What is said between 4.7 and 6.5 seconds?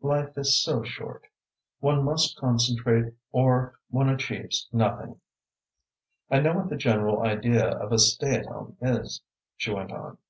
nothing. I